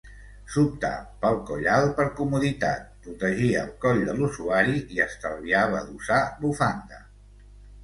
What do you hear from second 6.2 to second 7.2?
bufanda.